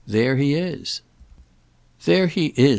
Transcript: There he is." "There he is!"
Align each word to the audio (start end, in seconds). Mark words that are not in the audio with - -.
There 0.07 0.35
he 0.35 0.55
is." 0.55 1.01
"There 2.05 2.25
he 2.25 2.47
is!" 2.57 2.69